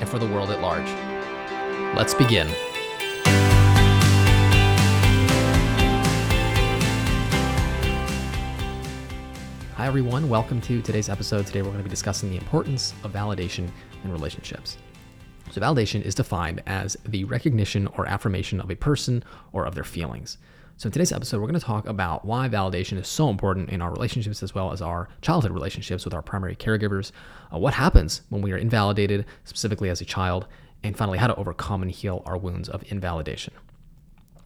[0.00, 0.88] and for the world at large.
[1.96, 2.48] Let's begin.
[9.76, 10.28] Hi, everyone.
[10.28, 11.46] Welcome to today's episode.
[11.46, 13.68] Today, we're going to be discussing the importance of validation
[14.02, 14.78] in relationships.
[15.50, 19.84] So, validation is defined as the recognition or affirmation of a person or of their
[19.84, 20.38] feelings.
[20.76, 23.80] So, in today's episode, we're going to talk about why validation is so important in
[23.80, 27.12] our relationships as well as our childhood relationships with our primary caregivers,
[27.52, 30.48] uh, what happens when we are invalidated, specifically as a child,
[30.82, 33.54] and finally, how to overcome and heal our wounds of invalidation.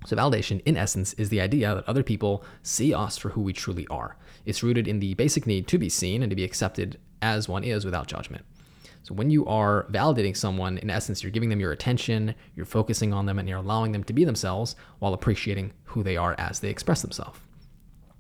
[0.05, 3.55] So, validation, in essence, is the idea that other people see us for who we
[3.55, 4.15] truly are.
[4.45, 7.65] It's rooted in the basic need to be seen and to be accepted as one
[7.65, 8.45] is without judgment.
[9.09, 13.15] So when you are validating someone, in essence, you're giving them your attention, you're focusing
[13.15, 16.61] on them, and you're allowing them to be themselves while appreciating who they are as
[16.61, 17.41] they express themselves.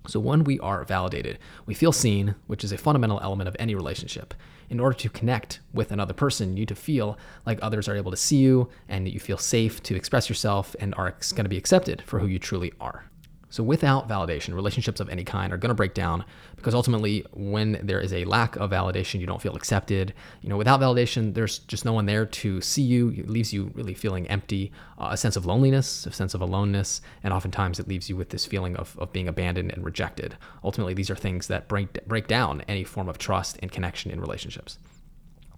[0.06, 3.74] So when we are validated, we feel seen, which is a fundamental element of any
[3.74, 4.32] relationship.
[4.70, 8.10] In order to connect with another person, you need to feel like others are able
[8.10, 11.50] to see you and that you feel safe to express yourself and are going to
[11.50, 13.04] be accepted for who you truly are.
[13.50, 16.24] So, without validation, relationships of any kind are going to break down
[16.56, 20.12] because ultimately, when there is a lack of validation, you don't feel accepted.
[20.42, 23.08] You know, without validation, there's just no one there to see you.
[23.10, 27.00] It leaves you really feeling empty, uh, a sense of loneliness, a sense of aloneness,
[27.22, 30.36] and oftentimes it leaves you with this feeling of, of being abandoned and rejected.
[30.62, 34.20] Ultimately, these are things that break, break down any form of trust and connection in
[34.20, 34.78] relationships.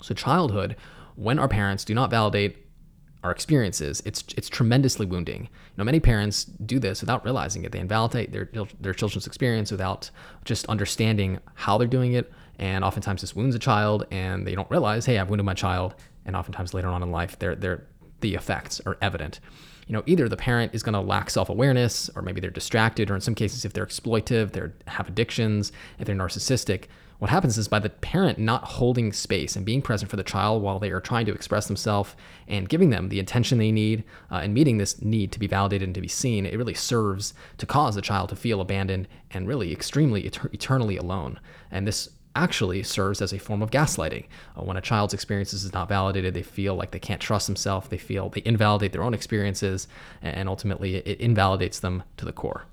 [0.00, 0.76] So, childhood,
[1.16, 2.69] when our parents do not validate
[3.22, 5.42] our experiences, it's it's tremendously wounding.
[5.42, 7.72] You know, many parents do this without realizing it.
[7.72, 8.48] They invalidate their
[8.80, 10.10] their children's experience without
[10.44, 14.70] just understanding how they're doing it, and oftentimes this wounds a child, and they don't
[14.70, 15.94] realize, hey, I've wounded my child,
[16.24, 17.86] and oftentimes later on in life, they're they're
[18.20, 19.40] the effects are evident.
[19.86, 23.16] You know, either the parent is going to lack self-awareness, or maybe they're distracted, or
[23.16, 26.84] in some cases, if they're exploitive, they have addictions, if they're narcissistic,
[27.20, 30.62] what happens is by the parent not holding space and being present for the child
[30.62, 32.16] while they are trying to express themselves
[32.48, 35.86] and giving them the attention they need uh, and meeting this need to be validated
[35.86, 39.46] and to be seen, it really serves to cause the child to feel abandoned and
[39.46, 41.38] really extremely et- eternally alone.
[41.70, 44.24] And this actually serves as a form of gaslighting.
[44.56, 47.88] Uh, when a child's experiences is not validated, they feel like they can't trust themselves,
[47.88, 49.88] they feel they invalidate their own experiences,
[50.22, 52.64] and ultimately it invalidates them to the core.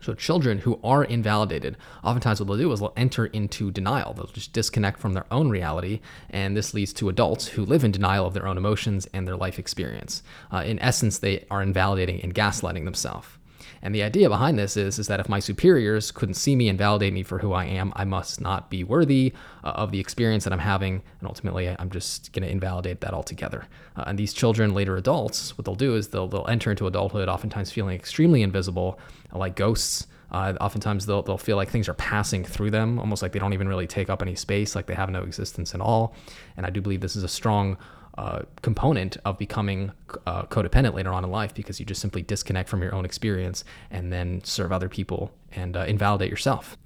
[0.00, 4.14] So children who are invalidated, oftentimes what they'll do is they'll enter into denial.
[4.14, 6.00] They'll just disconnect from their own reality,
[6.30, 9.36] and this leads to adults who live in denial of their own emotions and their
[9.36, 10.22] life experience.
[10.52, 13.37] Uh, in essence, they are invalidating and gaslighting themselves.
[13.82, 16.78] And the idea behind this is, is that if my superiors couldn't see me and
[16.78, 19.32] validate me for who I am, I must not be worthy
[19.64, 21.02] uh, of the experience that I'm having.
[21.20, 23.66] And ultimately, I'm just going to invalidate that altogether.
[23.96, 27.28] Uh, and these children, later adults, what they'll do is they'll, they'll enter into adulthood,
[27.28, 28.98] oftentimes feeling extremely invisible,
[29.32, 30.06] like ghosts.
[30.30, 33.54] Uh, oftentimes they'll, they'll feel like things are passing through them, almost like they don't
[33.54, 36.14] even really take up any space, like they have no existence at all.
[36.56, 37.78] And I do believe this is a strong
[38.18, 39.92] uh, component of becoming
[40.26, 43.62] uh, codependent later on in life because you just simply disconnect from your own experience
[43.92, 46.76] and then serve other people and uh, invalidate yourself.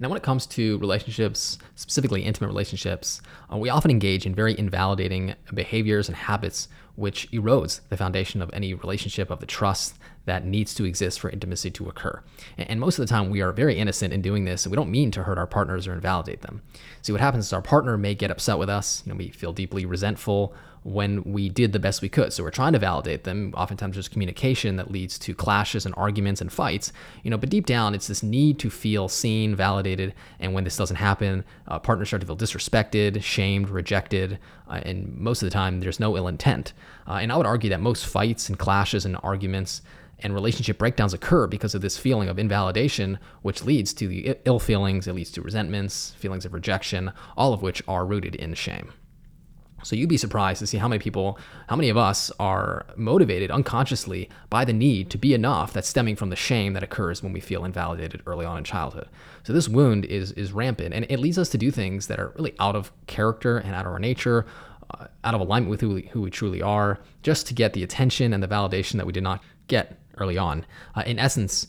[0.00, 3.20] Now, when it comes to relationships, specifically intimate relationships,
[3.52, 8.48] uh, we often engage in very invalidating behaviors and habits, which erodes the foundation of
[8.54, 12.22] any relationship, of the trust that needs to exist for intimacy to occur.
[12.56, 14.90] And most of the time, we are very innocent in doing this, and we don't
[14.90, 16.62] mean to hurt our partners or invalidate them.
[17.02, 19.02] See, what happens is our partner may get upset with us.
[19.04, 20.54] You know, we feel deeply resentful
[20.88, 22.32] when we did the best we could.
[22.32, 23.52] So we're trying to validate them.
[23.56, 27.66] Oftentimes there's communication that leads to clashes and arguments and fights, you know, but deep
[27.66, 30.14] down it's this need to feel seen, validated.
[30.40, 34.38] And when this doesn't happen, uh, partners start to feel disrespected, shamed, rejected.
[34.68, 36.72] Uh, and most of the time there's no ill intent.
[37.06, 39.82] Uh, and I would argue that most fights and clashes and arguments
[40.20, 44.58] and relationship breakdowns occur because of this feeling of invalidation, which leads to the ill
[44.58, 48.92] feelings, it leads to resentments, feelings of rejection, all of which are rooted in shame.
[49.82, 51.38] So you'd be surprised to see how many people,
[51.68, 56.16] how many of us are motivated unconsciously by the need to be enough that's stemming
[56.16, 59.08] from the shame that occurs when we feel invalidated early on in childhood.
[59.44, 62.32] So this wound is is rampant and it leads us to do things that are
[62.36, 64.46] really out of character and out of our nature,
[64.90, 67.82] uh, out of alignment with who we, who we truly are, just to get the
[67.82, 70.66] attention and the validation that we did not get early on.
[70.96, 71.68] Uh, in essence,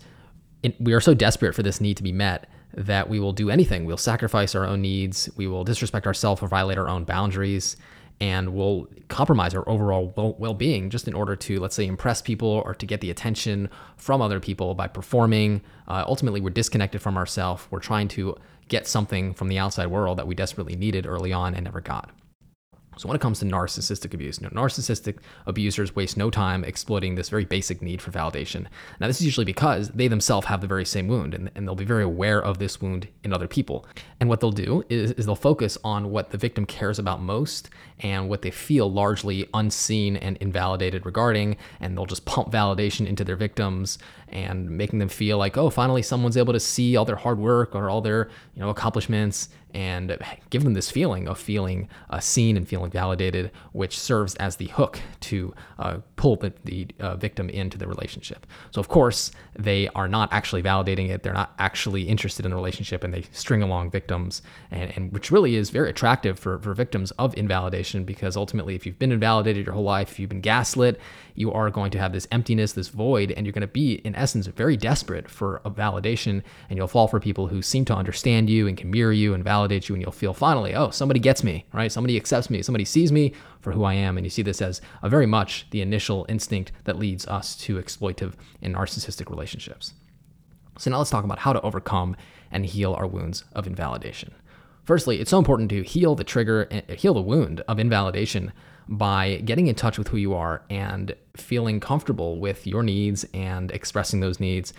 [0.63, 3.49] it, we are so desperate for this need to be met that we will do
[3.49, 3.85] anything.
[3.85, 5.29] We'll sacrifice our own needs.
[5.35, 7.77] We will disrespect ourselves or violate our own boundaries
[8.21, 12.61] and will compromise our overall well being just in order to, let's say, impress people
[12.65, 15.61] or to get the attention from other people by performing.
[15.87, 17.65] Uh, ultimately, we're disconnected from ourselves.
[17.71, 18.35] We're trying to
[18.67, 22.11] get something from the outside world that we desperately needed early on and never got.
[22.99, 27.15] So when it comes to narcissistic abuse, you know, narcissistic abusers waste no time exploiting
[27.15, 28.65] this very basic need for validation.
[28.99, 31.75] Now, this is usually because they themselves have the very same wound and, and they'll
[31.75, 33.85] be very aware of this wound in other people.
[34.19, 37.69] And what they'll do is, is they'll focus on what the victim cares about most
[38.01, 43.23] and what they feel largely unseen and invalidated regarding, and they'll just pump validation into
[43.23, 43.97] their victims
[44.27, 47.75] and making them feel like, oh, finally someone's able to see all their hard work
[47.75, 50.17] or all their you know accomplishments and
[50.49, 54.67] give them this feeling of feeling uh, seen and feeling validated, which serves as the
[54.67, 58.45] hook to uh, pull the, the uh, victim into the relationship.
[58.71, 61.23] So, of course, they are not actually validating it.
[61.23, 65.31] They're not actually interested in the relationship, and they string along victims, and, and which
[65.31, 69.65] really is very attractive for, for victims of invalidation because ultimately, if you've been invalidated
[69.65, 70.99] your whole life, if you've been gaslit,
[71.35, 74.13] you are going to have this emptiness, this void, and you're going to be, in
[74.15, 78.49] essence, very desperate for a validation, and you'll fall for people who seem to understand
[78.49, 81.43] you and can mirror you and validate you, and you'll feel finally, oh, somebody gets
[81.43, 81.91] me, right?
[81.91, 84.81] Somebody accepts me, somebody sees me for who I am, and you see this as
[85.01, 89.93] a very much the initial instinct that leads us to exploitive and narcissistic relationships.
[90.77, 92.15] So now let's talk about how to overcome
[92.51, 94.33] and heal our wounds of invalidation.
[94.85, 98.53] Firstly, it's so important to heal the trigger, eh, heal the wound of invalidation
[98.87, 103.71] by getting in touch with who you are and feeling comfortable with your needs and
[103.71, 104.73] expressing those needs.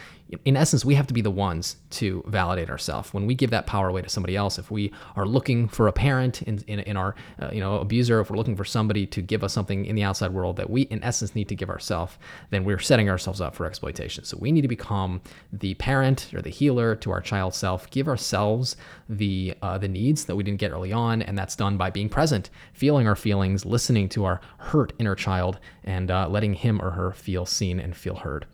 [0.44, 3.12] In essence, we have to be the ones to validate ourselves.
[3.12, 5.92] When we give that power away to somebody else, if we are looking for a
[5.92, 9.22] parent in, in, in our uh, you know abuser, if we're looking for somebody to
[9.22, 12.16] give us something in the outside world that we in essence need to give ourselves,
[12.50, 14.24] then we're setting ourselves up for exploitation.
[14.24, 15.20] So we need to become
[15.52, 17.90] the parent or the healer to our child self.
[17.90, 18.76] Give ourselves
[19.08, 22.08] the uh, the needs that we didn't get early on, and that's done by being
[22.08, 26.90] present, feeling our feelings, listening to our hurt inner child, and uh, letting him or
[26.92, 28.46] her feel seen and feel heard.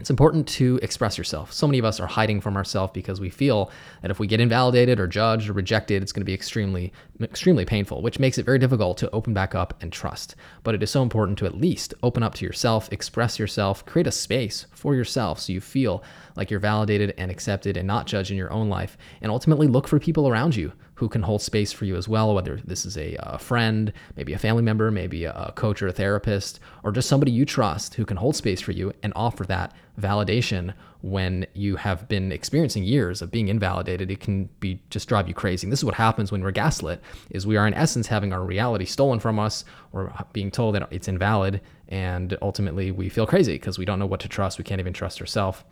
[0.00, 1.52] It's important to express yourself.
[1.52, 3.70] So many of us are hiding from ourselves because we feel
[4.02, 7.64] that if we get invalidated or judged or rejected, it's going to be extremely, extremely
[7.64, 10.34] painful, which makes it very difficult to open back up and trust.
[10.64, 14.08] But it is so important to at least open up to yourself, express yourself, create
[14.08, 16.02] a space for yourself so you feel
[16.34, 19.86] like you're validated and accepted and not judged in your own life, and ultimately look
[19.86, 22.96] for people around you who can hold space for you as well, whether this is
[22.96, 27.08] a, a friend, maybe a family member, maybe a coach or a therapist, or just
[27.08, 31.76] somebody you trust who can hold space for you and offer that validation when you
[31.76, 34.10] have been experiencing years of being invalidated.
[34.10, 35.66] It can be just drive you crazy.
[35.66, 37.00] And this is what happens when we're gaslit
[37.30, 39.64] is we are in essence having our reality stolen from us.
[39.92, 44.06] Or being told that it's invalid and ultimately we feel crazy because we don't know
[44.06, 44.58] what to trust.
[44.58, 45.62] We can't even trust ourselves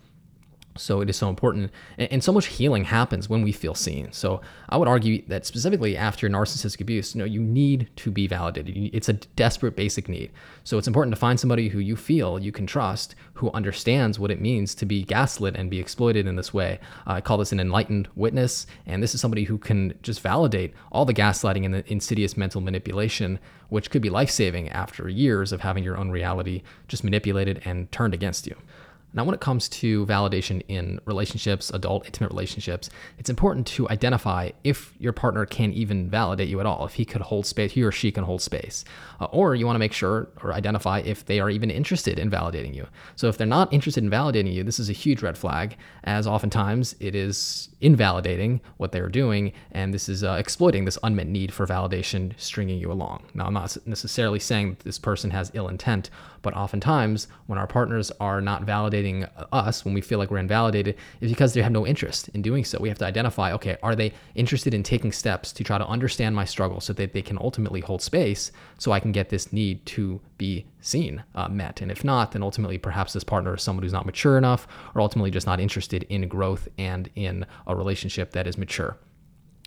[0.77, 1.71] so it is so important.
[1.99, 4.13] And, so much healing happens when we feel seen.
[4.13, 8.29] So I would argue that specifically after narcissistic abuse, you know, you need to be
[8.29, 8.91] validated.
[8.95, 10.31] It's a desperate basic need.
[10.63, 14.31] So it's important to find somebody who you feel you can trust, who understands what
[14.31, 16.79] it means to be gaslit and be exploited in this way.
[17.07, 18.67] Uh, I call this an enlightened witness.
[18.87, 22.61] And this is somebody who can just validate all the gaslighting and the insidious mental
[22.61, 27.61] manipulation, which could be life saving after years of having your own reality just manipulated
[27.65, 28.55] and turned against you.
[29.15, 32.89] Now, when it comes to validation in relationships, adult intimate relationships,
[33.19, 37.05] it's important to identify if your partner can even validate you at all, if he
[37.05, 38.85] could hold space, he or she can hold space.
[39.21, 42.31] Uh, or you want to make sure or identify if they are even interested in
[42.31, 42.87] validating you.
[43.17, 46.27] So, if they're not interested in validating you, this is a huge red flag, as
[46.27, 51.53] oftentimes it is invalidating what they're doing, and this is uh, exploiting this unmet need
[51.53, 53.25] for validation, stringing you along.
[53.35, 56.09] Now, I'm not necessarily saying that this person has ill intent,
[56.41, 59.02] but oftentimes when our partners are not validating
[59.53, 62.65] us, when we feel like we're invalidated, is because they have no interest in doing
[62.65, 62.79] so.
[62.81, 66.35] We have to identify okay, are they interested in taking steps to try to understand
[66.35, 69.85] my struggle so that they can ultimately hold space so I can get this need
[69.87, 71.81] to be seen uh, met.
[71.81, 75.01] And if not, then ultimately perhaps this partner is someone who's not mature enough or
[75.01, 78.97] ultimately just not interested in growth and in a relationship that is mature.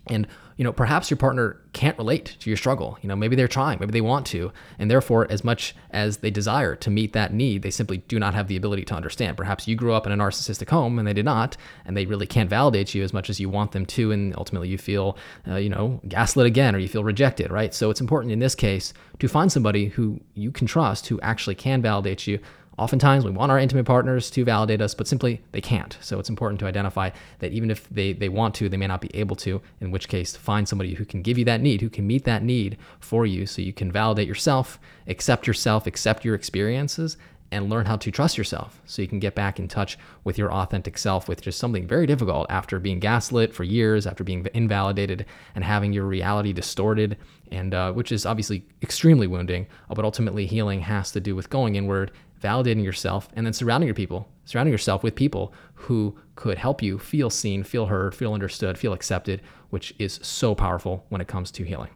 [0.08, 2.98] And you know, perhaps your partner can't relate to your struggle.
[3.02, 6.32] You know, maybe they're trying, maybe they want to, and therefore, as much as they
[6.32, 9.36] desire to meet that need, they simply do not have the ability to understand.
[9.36, 12.26] Perhaps you grew up in a narcissistic home and they did not, and they really
[12.26, 15.56] can't validate you as much as you want them to, and ultimately you feel, uh,
[15.56, 17.74] you know, gaslit again or you feel rejected, right?
[17.74, 21.56] So it's important in this case to find somebody who you can trust who actually
[21.56, 22.40] can validate you
[22.77, 25.98] Oftentimes, we want our intimate partners to validate us, but simply they can't.
[26.01, 29.00] So it's important to identify that even if they, they want to, they may not
[29.00, 31.89] be able to, in which case, find somebody who can give you that need, who
[31.89, 34.77] can meet that need for you so you can validate yourself,
[35.08, 37.15] accept yourself, accept your experiences,
[37.51, 40.51] and learn how to trust yourself so you can get back in touch with your
[40.51, 45.25] authentic self, with just something very difficult after being gaslit for years, after being invalidated
[45.53, 47.17] and having your reality distorted,
[47.51, 49.67] and uh, which is obviously extremely wounding.
[49.89, 52.12] Uh, but ultimately, healing has to do with going inward,
[52.42, 56.98] validating yourself, and then surrounding your people, surrounding yourself with people who could help you
[57.00, 61.51] feel seen, feel heard, feel understood, feel accepted, which is so powerful when it comes
[61.51, 61.89] to healing.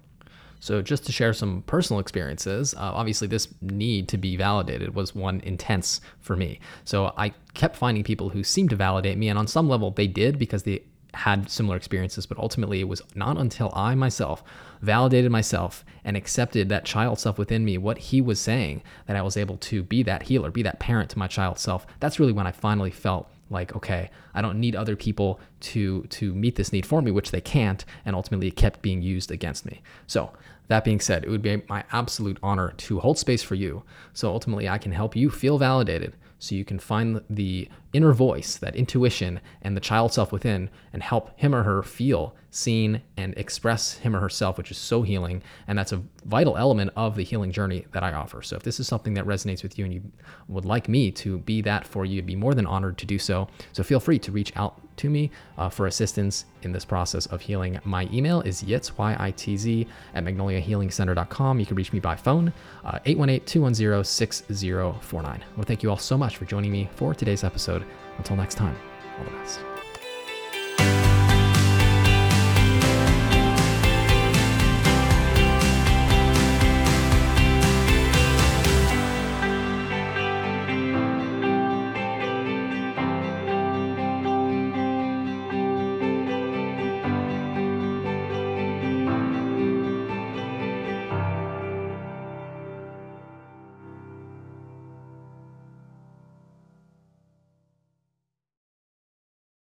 [0.62, 5.16] So, just to share some personal experiences, uh, obviously, this need to be validated was
[5.16, 6.60] one intense for me.
[6.84, 10.08] So, I kept finding people who seemed to validate me, and on some level, they
[10.08, 14.44] did because they had similar experiences, but ultimately, it was not until I myself
[14.82, 19.22] validated myself and accepted that child self within me, what he was saying, that I
[19.22, 21.86] was able to be that healer, be that parent to my child self.
[22.00, 26.34] That's really when I finally felt like okay i don't need other people to to
[26.34, 29.66] meet this need for me which they can't and ultimately it kept being used against
[29.66, 30.32] me so
[30.68, 34.30] that being said it would be my absolute honor to hold space for you so
[34.30, 38.76] ultimately i can help you feel validated so you can find the inner voice, that
[38.76, 43.94] intuition, and the child self within, and help him or her feel seen and express
[43.94, 45.44] him or herself, which is so healing.
[45.68, 48.42] And that's a vital element of the healing journey that I offer.
[48.42, 50.02] So if this is something that resonates with you and you
[50.48, 53.20] would like me to be that for you, I'd be more than honored to do
[53.20, 53.48] so.
[53.74, 57.42] So feel free to reach out to me uh, for assistance in this process of
[57.42, 57.80] healing.
[57.84, 61.60] My email is yitz, Y-I-T-Z, at magnoliahealingcenter.com.
[61.60, 62.54] You can reach me by phone,
[62.86, 65.24] uh, 818-210-6049.
[65.24, 67.84] Well, thank you all so much for joining me for today's episode.
[68.18, 68.76] Until next time,
[69.18, 69.69] all the best.